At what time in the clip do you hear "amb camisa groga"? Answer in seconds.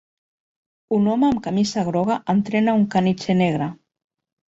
1.27-2.19